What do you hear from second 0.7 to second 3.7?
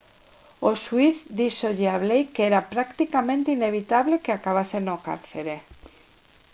xuíz díxolle a blake que era «practicamente